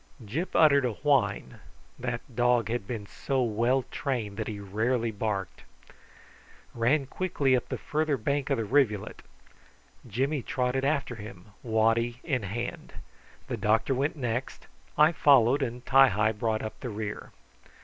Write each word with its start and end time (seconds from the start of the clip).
Gyp 0.25 0.55
uttered 0.55 0.83
a 0.83 0.93
whine 0.93 1.59
that 1.99 2.35
dog 2.35 2.69
had 2.69 2.87
been 2.87 3.05
so 3.05 3.43
well 3.43 3.83
trained 3.91 4.37
that 4.37 4.47
he 4.47 4.59
rarely 4.59 5.11
barked 5.11 5.61
ran 6.73 7.05
quickly 7.05 7.55
up 7.55 7.69
the 7.69 7.77
further 7.77 8.17
bank 8.17 8.49
of 8.49 8.57
the 8.57 8.65
rivulet; 8.65 9.21
Jimmy 10.07 10.41
trotted 10.41 10.83
after 10.83 11.13
him, 11.17 11.51
waddy 11.61 12.19
in 12.23 12.41
hand; 12.41 12.93
the 13.45 13.57
doctor 13.57 13.93
went 13.93 14.15
next, 14.15 14.65
I 14.97 15.11
followed, 15.11 15.61
and 15.61 15.85
Ti 15.85 16.07
hi 16.07 16.31
brought 16.31 16.63
up 16.63 16.79
the 16.79 16.89
rear. 16.89 17.31